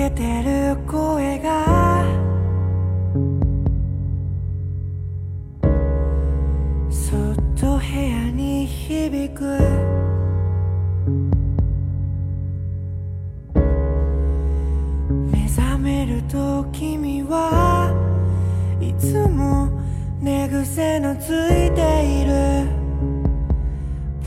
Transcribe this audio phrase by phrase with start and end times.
[0.00, 2.06] けてる声が。
[6.90, 9.58] そっと部屋に響く。
[15.30, 17.92] 目覚めると君は
[18.80, 19.68] いつも
[20.22, 22.70] 寝癖のついている。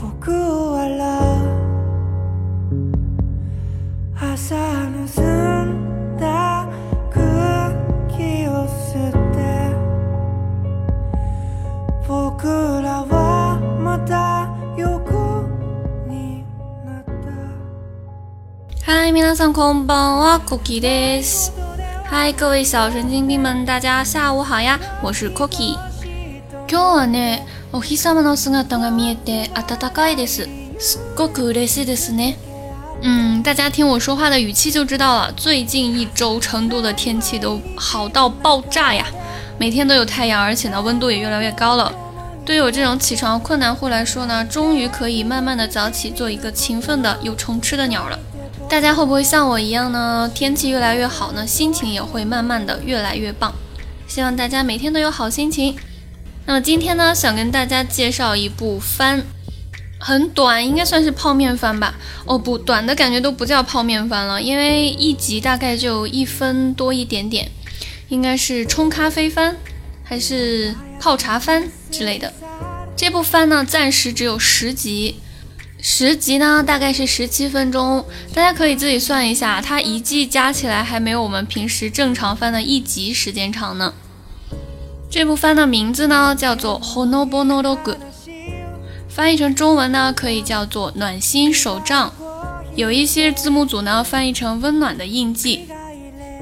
[0.00, 1.64] 僕を笑う。
[4.16, 4.83] 朝
[18.83, 21.51] 嗨，皆さんこんばんは，Cookie です。
[22.05, 25.77] 嗨，各位小神经病们，大家下午好呀，我是 Cookie。
[26.67, 30.47] 今日はね、お日様の姿が見えて暖かいです。
[30.79, 32.35] すっごく嬉しいですね。
[33.01, 39.05] 嗯，大家听我说话的语气就知道了，最近一周成都的天气都好到爆炸呀，
[39.59, 41.93] 每天都有太阳，而且呢温度也越来越高了。
[42.43, 48.17] 对于我这种起床困难户来说呢，终于可以慢慢的早起，做一个勤奋的有虫吃的鸟了。
[48.74, 50.28] 大家会不会像我一样呢？
[50.34, 53.54] 天气越来越好呢，心情也会慢慢的越来越棒。
[54.08, 55.76] 希望大家每天都有好心情。
[56.44, 59.22] 那么今天呢，想跟大家介绍一部番，
[60.00, 61.94] 很短，应该算是泡面番吧。
[62.24, 67.52] 哦不，短的感觉都不叫泡面番了，因为一集大概就一分多一点点，
[68.08, 69.56] 应该是冲咖啡番
[70.02, 72.32] 还是泡茶番之类的。
[72.96, 75.20] 这部番呢，暂时只有十集。
[75.86, 83.92] 十集呢，大概是十七分钟，大家可以自己算一下，它一季加起来还没有我们平时正常番的一集时间长呢。
[85.10, 87.82] 这部番的名字呢叫做《Honobono Log》，
[89.10, 92.10] 翻译成中文呢可以叫做《暖心手账》，
[92.74, 95.68] 有一些字幕组呢翻译成《温暖的印记》。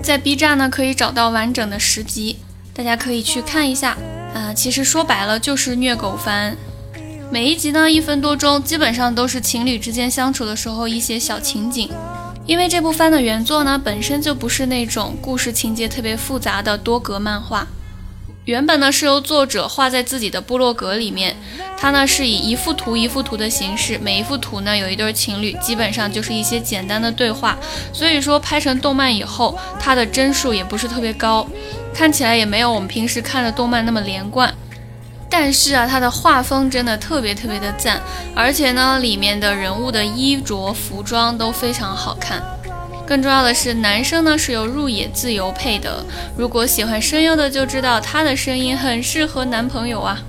[0.05, 2.37] 在 B 站呢可以找到完整的十集，
[2.73, 3.99] 大家可以去看一下。
[4.33, 6.57] 啊、其实说白了就是虐狗番。
[7.33, 11.89] 每一集呢一分多钟，基本上都是情侣之间相处的时候一些小情景。
[12.45, 17.67] 因为这部番的原作呢本身就不是那种故事情节特别复杂的多格漫画，
[18.45, 21.35] 原本呢是由作者画在自己的部落格里面，
[21.79, 27.57] 它呢是以一幅图一幅图的形式，每一幅图呢有一对情侣，基本上就是一些简单的对话。
[27.95, 31.49] 所以说拍成动漫以后，它的帧数也不是特别高，
[31.95, 34.53] 看起来也没有我们平时看的动漫那么连贯。
[35.33, 37.99] 但是啊，它的画风真的特别特别的赞，
[38.37, 42.43] 而且呢，里面的人物的衣着、服装都非常好看。
[43.07, 46.05] 更重要的是，男生呢是由入野自由配的。
[46.37, 50.21] 如果喜欢声优的就知道，他的声音很适合男朋友啊。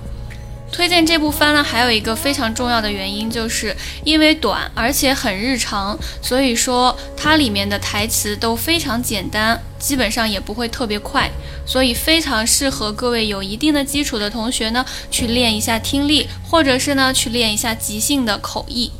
[0.74, 11.30] 推荐这部番呢，还有一个非常重要的原因，就是因为短而且很日常，所以说它里面的台词都非常简单，基本上也不会特别快，
[11.64, 18.90] 所以非常适合各位有一定的基础的同学呢去练一下听力，或者是呢去练一下即兴的口译。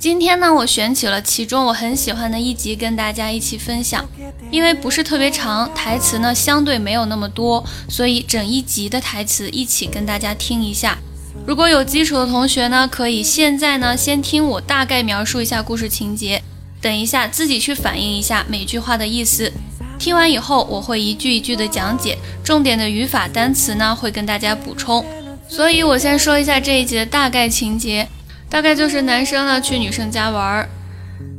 [0.00, 4.04] 今天呢，我选取了其中我很喜欢的一集跟大家一起分享，
[4.50, 10.98] 因为不是特别长，台词呢相对没有那么多，所以整一集的台词一起跟大家听一下。
[11.46, 16.42] 如果有基础的同学呢，可以现在呢先听我大概描述一下故事情节，
[16.80, 19.52] 等一下自己去反映一下每句话的意思。
[19.98, 25.04] 听完以后，我会一句一句的讲解，重点的语法单词呢会跟大家补充。
[25.48, 28.08] 所以我先说一下这一集的大概情节，
[28.48, 30.68] 大概就是男生呢去女生家玩，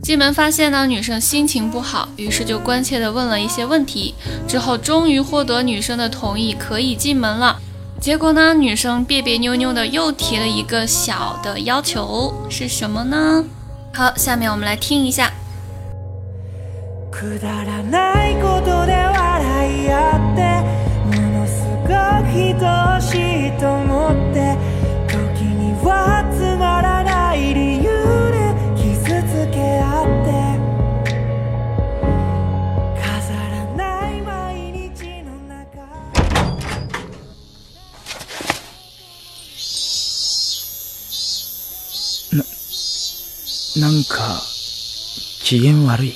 [0.02, 4.16] 进门发现呢女生心情不好，于是就关切的问了一些问题，
[4.48, 7.60] 之后终于获得女生的同意，可以进门了。
[8.04, 13.46] 结果呢，女生别别扭扭的又提了一个小的要求，是什么呢？
[13.94, 15.32] 好，下面我们来听一下。
[44.04, 44.42] なんか、
[45.44, 46.14] 機嫌悪い。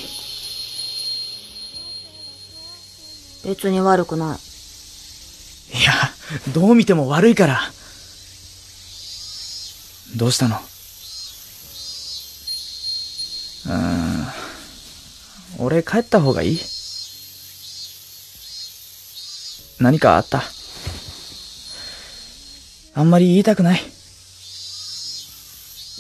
[3.46, 4.38] 別に悪くない。
[5.78, 5.94] いや、
[6.54, 7.62] どう見ても悪いから。
[10.18, 10.58] どうしたの？
[13.68, 14.28] うーん。
[15.66, 16.60] 俺帰った方がいい？
[19.80, 20.44] 何かあった？
[22.96, 23.80] あんまり言いたくない。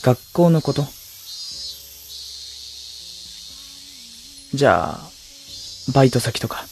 [0.03, 0.83] 学校のこと
[4.57, 4.99] じゃあ、
[5.93, 6.65] バイト先とか。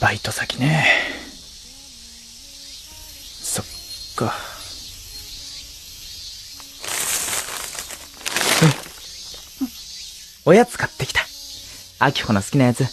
[0.00, 0.86] バイト先ね。
[3.42, 3.64] そっ
[4.14, 4.32] か。
[8.62, 9.68] うん。
[10.44, 11.22] おやつ買ってきた。
[11.98, 12.84] アキホの好きなやつ。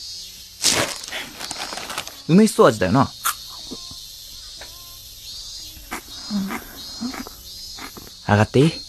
[2.27, 3.07] 梅しそ味だよな。
[8.27, 8.84] 上がっていい？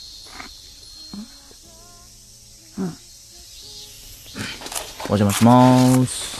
[5.09, 6.37] お邪魔しまーす。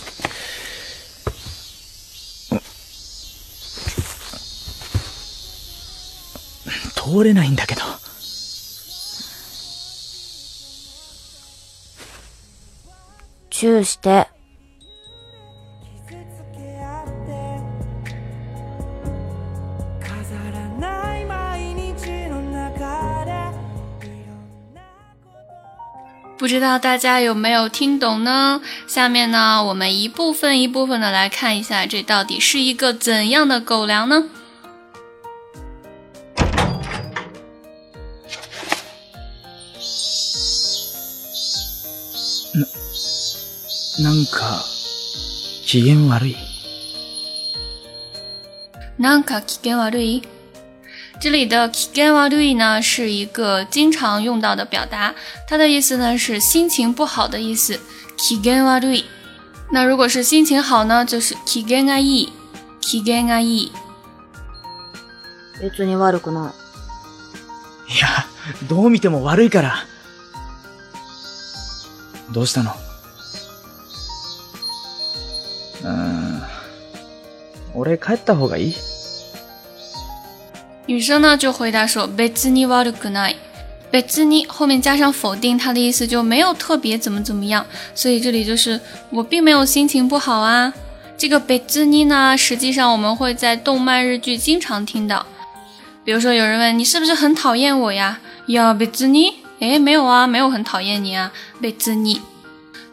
[6.97, 7.83] 通れないんだけど。
[13.51, 14.36] チューして。
[26.46, 28.62] 不知道大家有没有听懂呢？
[28.88, 34.26] 下面呢，我们一部分一部分的来看一下，这到底是一个怎样的狗粮呢？
[44.00, 44.64] なんか、
[45.68, 46.36] 機嫌悪い。
[48.98, 50.24] なんか機嫌悪い。
[51.20, 55.14] 这里的機嫌悪い呢是一个经常用到的表达，
[55.48, 57.80] 它的意思呢是心情不好的意思。
[58.18, 59.06] 機嫌悪い。
[59.72, 62.34] 那如果是心情好呢，就是機嫌がいい。
[62.82, 63.72] 機嫌がいい。
[65.62, 67.94] 別に悪くない。
[67.94, 68.26] いや、
[68.68, 69.86] どう見ても悪いから。
[72.32, 72.72] どうしたの
[75.84, 76.42] うーん。
[77.74, 78.76] 俺帰った方がいい
[80.86, 83.36] 女生呢就回答说別に悪くない。
[83.92, 88.80] 別に后面加上否定，它的意思就没有特别怎么怎么样，所以这里就是
[89.10, 90.74] 我并没有心情不好啊。
[91.18, 95.26] 这个別に呢，实际上我们会在动漫日剧经常听到。
[96.06, 98.20] 比如说有人问你是不是很讨厌我呀？
[98.48, 99.34] 呀別に？
[99.60, 101.32] 哎，没有啊，没有很讨厌你啊。
[101.62, 102.22] 別に。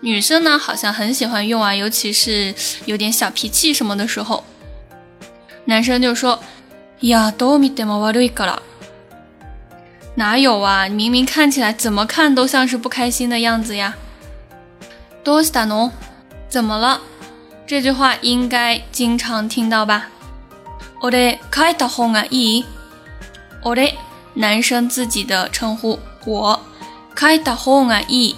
[0.00, 2.52] 女生呢好像很喜欢用啊，尤其是
[2.86, 4.42] 有点小脾气什么的时候。
[5.66, 6.40] 男生就说。
[7.02, 8.62] 呀，どう見ても悪いから。
[10.16, 10.88] 哪有啊？
[10.88, 13.94] 明明看起来怎么看都像是不开心的样子呀。
[15.24, 15.92] どうしたの？
[16.48, 17.00] 怎么了？
[17.66, 20.08] 这句话应该经常听到吧？
[21.00, 22.64] 俺帰った方がいい。
[23.62, 23.94] 俺，
[24.34, 26.60] 男生自己的称呼，我
[27.14, 28.36] 帰った方がいい。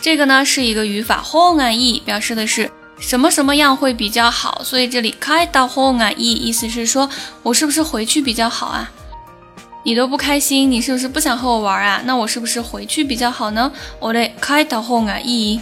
[0.00, 2.70] 这个呢是一个语法，方がいい表示的是。
[2.98, 4.62] 什么什么样会比较好？
[4.64, 7.10] 所以这里帰った方がいい意思是说
[7.42, 8.90] 我是不是回去比较好啊？
[9.84, 12.00] 你都不开心，你是不是不想和我玩啊？
[12.04, 13.70] 那我是不是回去比较好呢？
[14.00, 15.60] 俺帰った方がいい。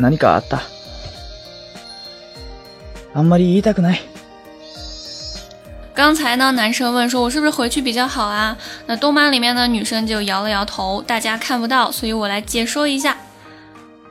[0.00, 0.62] 何かあった
[3.14, 4.00] あんまり言いたくない。
[5.94, 13.16] 刚才呢，男生问说：“我是不是回去比较好啊？”那动漫里面呢，女生就摇了摇头，大家看不到，所以我来解说一下。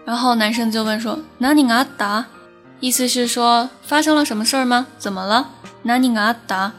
[0.06, 2.26] 然后男生就问说：“何があった？”
[2.80, 4.88] 意思是说发生了什么事儿吗？
[4.98, 5.48] 怎么了？
[5.84, 6.72] 何があった？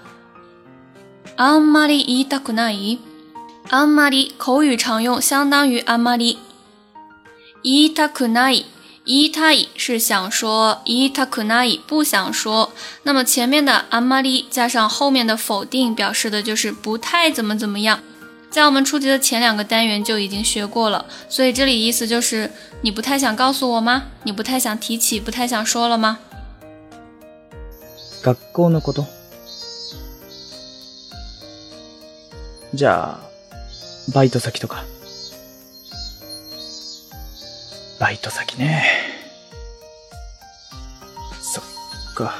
[1.37, 2.99] あんまり言いたくない。
[3.71, 6.39] あんまり口语常用，相当于あんまり。
[7.62, 8.67] 言いたくない。
[9.05, 12.71] 言いたい是想说，言いたくない不想说。
[13.05, 18.01] 那么前面的あんまり加上后面的否定，表示的就是不太怎么怎么样。
[18.57, 22.51] 在我们初级的前两个单元就已经学过了，所以这里意思就是
[22.83, 24.05] 你不太想告诉我吗？
[24.25, 26.19] 你不太想提起，不太想说了吗？
[28.23, 29.07] 学校のこと
[32.75, 34.85] じゃあ、バイト先とか。
[37.99, 38.83] バイト先ね。
[41.41, 41.65] そっ
[42.15, 42.33] か。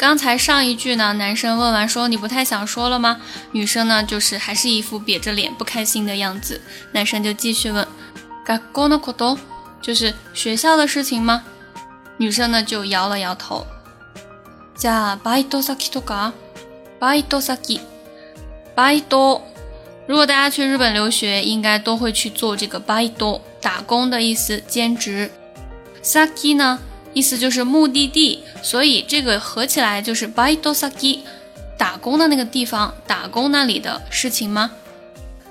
[0.00, 3.20] 刚才上一句呢，男生问完说你不太想说了吗？
[3.52, 6.60] 女生呢就是还是一副瘪着脸不开心的样子。
[6.92, 7.86] 男生就继续问，
[8.46, 9.38] 学校のこと
[9.80, 11.42] 就是学校的事情吗？
[12.18, 13.66] 女生呢就摇了摇头。
[14.78, 16.32] じゃあバイト先とか？
[17.00, 17.80] バイト先，
[18.74, 19.40] バイト。
[20.06, 25.30] 如果大家去日本留学，应该都会去做这个バイト，打工的意思，兼职。
[26.02, 26.78] 先呢？
[27.12, 31.20] 意思就是目的地，所以这个合起来就是バイト先，
[31.78, 34.72] 打工的那个地方，打工那里的事情吗？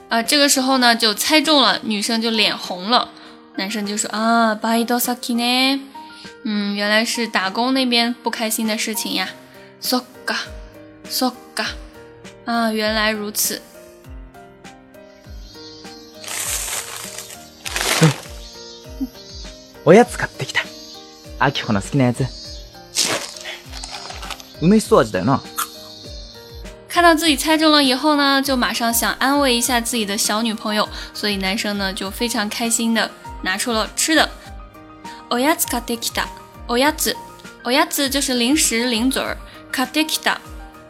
[0.10, 3.10] 啊，这个时候呢就猜中了，女生就脸红了，
[3.56, 5.80] 男生就说啊，バイト先ね，
[6.44, 9.30] 嗯，原来是打工那边不开心的事情呀。
[9.82, 10.36] そっか、
[11.08, 11.66] そっか，
[12.46, 13.62] 啊，原来如此。
[19.84, 20.59] おやつ買ってきた。
[21.40, 22.26] アキコの好きなやつ。
[24.62, 25.42] 梅しそ味だよな。
[26.88, 33.12] 看到自己猜中了以后呢，就马上想安慰一下自己的小女朋友，所以男生呢就非常开心的
[33.44, 34.30] 拿出了吃的。
[35.30, 36.28] おやつ買ってきた。
[36.68, 37.16] おやつ，
[37.64, 39.38] おやつ就是零食、零嘴儿。
[39.72, 40.40] 買ってきた。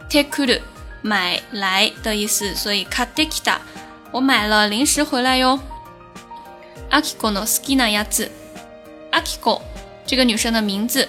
[0.08, 0.62] てくる，
[1.02, 3.58] 买来的意思，所以買ってきた。
[4.12, 5.58] 我买了零食回来哟。
[6.88, 8.30] アキコの好きなやつ。
[9.10, 9.62] アキコ，
[10.10, 11.08] 这个女生的名字。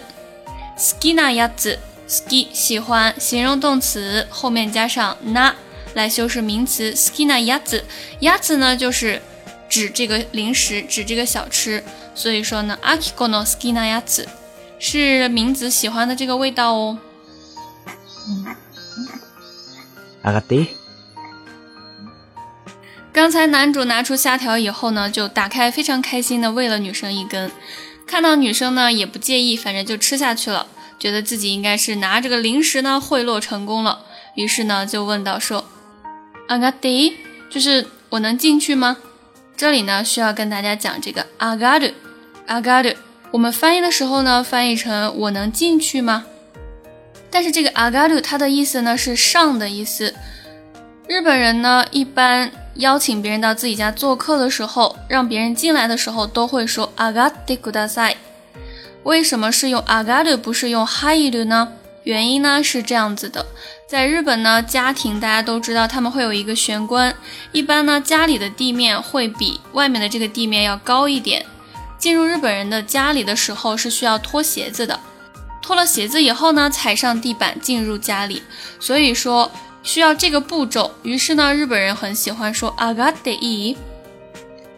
[0.76, 1.80] 好きなやつ。
[2.08, 5.54] ski 喜欢形容动词后面加上 na
[5.94, 7.84] 来修饰名词 ski na 鸭子
[8.22, 9.22] 鸭子呢就是
[9.68, 11.84] 指这个零食指这个小吃，
[12.16, 14.26] 所以说呢 akiko no ski na 鸭子
[14.80, 16.98] 是名字喜欢的这个味道哦。
[20.24, 20.68] 上がって
[23.12, 27.52] 刚才男主拿出虾条以后呢，就打开非常开心的喂了女生一根，
[28.13, 30.67] 看到女生呢也不介意，反正就吃下去了。
[30.99, 34.01] 觉得自己应该是拿这个零食呢贿赂成功了，
[34.35, 35.65] 于是呢就问到说
[36.47, 37.17] ：“阿嘎迪，
[37.49, 38.99] 就是我能进去吗？”
[39.57, 41.91] 这里呢需要跟大家讲这个阿嘎德，
[42.47, 42.95] 阿嘎德，
[43.31, 46.27] 我们翻译的时候呢翻译成我能进去吗？
[47.31, 50.15] 但是这个阿嘎德它的意思呢是上的意思。
[51.09, 58.16] 日本人呢一般邀请别人到自己家做客的时候，让别人进来的时候都会说阿嘎迪古达塞。
[59.04, 61.70] 为什么是用上がる不是用入る呢？
[62.04, 63.46] 原因呢是这样子的，
[63.88, 67.14] 在日本呢，家庭大家都知道他们会有一个玄关，
[67.52, 71.46] 一般呢家里的地面会比外面的这个地面要高一点。
[71.98, 75.00] 进入日本人的家里的时候是需要脱鞋子的，
[75.62, 78.44] 脱了鞋子以后呢，踩上地板进入家里，
[78.80, 79.52] 所以说
[79.84, 80.92] 需要这个步骤。
[81.04, 83.78] 于是呢，日本人很喜欢说上がっていい。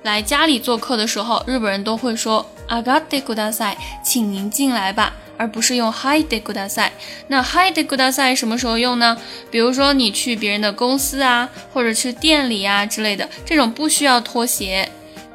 [0.03, 2.45] 来家里做客的时候，日本人都会说。
[2.69, 6.93] 阿嘎德古大赛，请您进来吧，而不是用嗨德古大赛。
[7.27, 9.17] 那嗨德古大赛什么时候用呢？
[9.49, 14.87] 比如说你去别人的公司啊，或者去店里啊之类的，这种不需要脱鞋，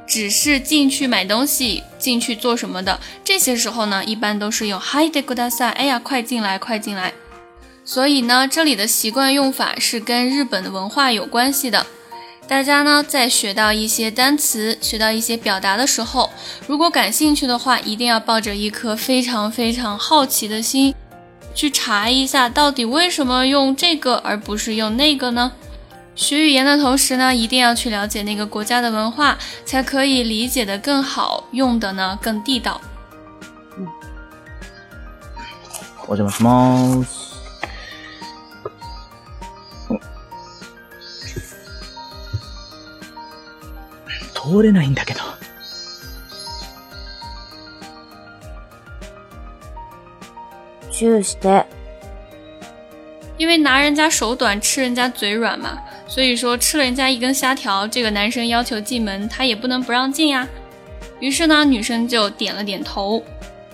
[0.07, 5.71] 只是进去买东西、进去做什么的，这些时候呢，一般都是用嗨德古大赛。
[5.71, 7.13] 哎呀，快进来，快进来。
[7.90, 11.88] 所以呢，这里的习惯用法是跟日本的文化有关系的。
[12.48, 16.30] 大家呢，在学到一些单词、学到一些表达的时候，
[16.68, 20.94] 如果感兴趣的话，一定要抱着一颗非常非常好奇的心，
[21.56, 25.52] 去查一下到底为什么用这个而不是用那个呢？
[26.16, 32.80] 学语言的同时呢，一定要去了解那个国家的文化，才可以理解的更好，用的呢更地道。
[33.80, 33.88] 嗯，
[36.08, 37.29] お邪魔し
[44.49, 45.21] 通れないんだけど。
[50.91, 51.67] チューして。
[53.37, 60.47] 因为拿人家手短，吃人家嘴软嘛，所以说吃了人家一根虾条，这个男生要求进门，他也不能不让进呀。
[61.19, 63.23] 于是呢，女生就点了点头，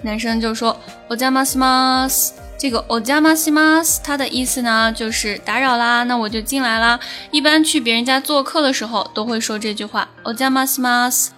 [0.02, 0.76] 男生就说：“
[1.08, 7.00] お邪魔します。” 这个お邪魔します，它的意思呢就是打扰啦，那我就进来啦。
[7.30, 11.28] 一般去别人家做客的时候，都会说这句话お邪魔します。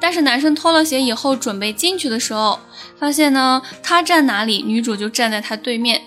[0.00, 2.60] 但是男生脱了鞋以后，准备进去的时候，
[2.98, 6.00] 发现呢，他站哪里，女主就站在他对面，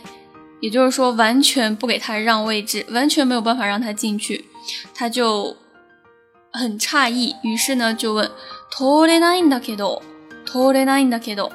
[0.59, 4.45] 也就是说完全不给他让位置，完全没有办法让他进去，
[4.95, 5.55] 他就
[6.51, 8.29] 很诧异，于是呢就问
[8.71, 10.01] 通れないんだけど、
[10.45, 11.51] 通れないんだけど。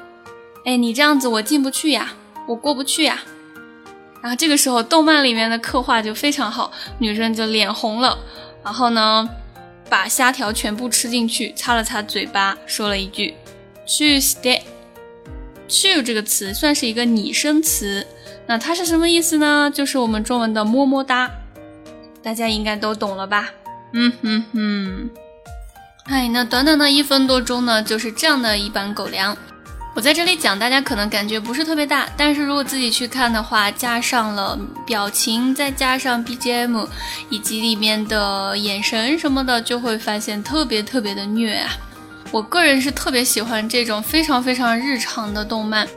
[0.67, 2.12] 哎，你这样子我进不去呀，
[2.45, 3.21] 我过不去呀。
[4.21, 8.19] 然后这个时候，动漫里面的刻画就非常好，女生就脸红了，
[8.65, 9.29] 然后呢，
[9.89, 13.33] 把虾条全部吃进去，擦了擦嘴巴，说了一句
[13.86, 14.59] 去 stay。
[15.69, 18.05] 去这个词算是一个拟声词，
[18.45, 19.71] 那它是什么意思呢？
[19.74, 21.31] 就是我们中文的么么哒，
[22.21, 23.51] 大家应该都懂了吧？
[23.93, 25.09] 嗯哼哼。
[26.07, 29.38] 哎，那短短的一分多钟呢，就是这样的一版狗粮。
[29.98, 36.88] 我在这里讲，大家可能感觉不是特别大，但是如果自己去看的话，加上了表情，再加上 BGM，
[37.32, 41.72] 以及里面的眼神什么的，就会发现特别特别的虐啊！
[42.30, 45.88] 我个人是特别喜欢这种非常非常日常的动漫。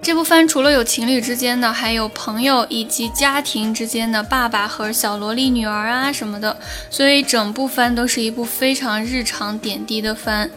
[0.00, 6.56] 这部番除了有情侣之间的，还有朋友以及家庭之间的爸爸和小萝莉女儿啊什么的，
[6.90, 10.48] 所以整部番都是一部非常日常点滴的番。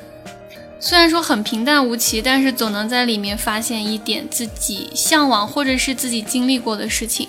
[0.80, 7.28] 虽然说很平淡无奇，但是总能在里面发现一点自己向往或者是自己经历过的事情。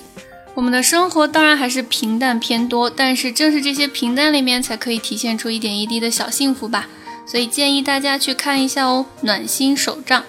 [0.56, 6.88] 我们的生活当然还是平淡偏多，但是正是这些平淡里面才可以体现出一点一滴的小幸福吧。
[7.26, 10.24] 所以建议大家去看一下哦，暖心手账。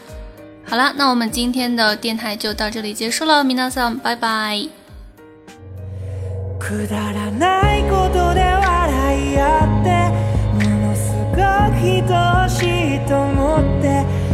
[0.65, 4.69] 好了，那我们今天的电台就到这里结束了，皆さん，拜拜。
[6.59, 7.85] くだらない
[11.40, 14.29] が等しいと思って